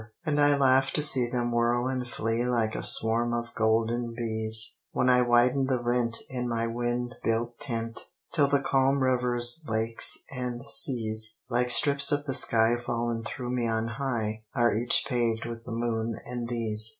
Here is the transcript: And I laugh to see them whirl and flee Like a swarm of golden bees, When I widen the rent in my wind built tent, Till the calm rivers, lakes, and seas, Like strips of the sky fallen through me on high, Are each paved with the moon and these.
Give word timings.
And 0.25 0.39
I 0.41 0.55
laugh 0.57 0.89
to 0.93 1.03
see 1.03 1.29
them 1.29 1.51
whirl 1.51 1.85
and 1.87 2.07
flee 2.07 2.43
Like 2.45 2.73
a 2.73 2.81
swarm 2.81 3.35
of 3.35 3.53
golden 3.53 4.15
bees, 4.15 4.79
When 4.93 5.11
I 5.11 5.21
widen 5.21 5.67
the 5.67 5.79
rent 5.79 6.17
in 6.27 6.49
my 6.49 6.65
wind 6.65 7.13
built 7.23 7.59
tent, 7.59 8.09
Till 8.33 8.47
the 8.47 8.61
calm 8.63 9.03
rivers, 9.03 9.63
lakes, 9.67 10.17
and 10.31 10.67
seas, 10.67 11.41
Like 11.51 11.69
strips 11.69 12.11
of 12.11 12.25
the 12.25 12.33
sky 12.33 12.77
fallen 12.83 13.23
through 13.23 13.51
me 13.51 13.67
on 13.67 13.87
high, 13.89 14.41
Are 14.55 14.73
each 14.73 15.05
paved 15.07 15.45
with 15.45 15.65
the 15.65 15.71
moon 15.71 16.17
and 16.25 16.47
these. 16.49 16.89